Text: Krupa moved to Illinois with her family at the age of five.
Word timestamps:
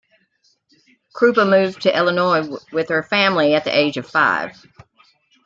Krupa 1.15 1.47
moved 1.47 1.81
to 1.83 1.95
Illinois 1.95 2.47
with 2.71 2.89
her 2.89 3.03
family 3.03 3.53
at 3.53 3.65
the 3.65 3.77
age 3.77 3.97
of 3.97 4.09
five. 4.09 4.59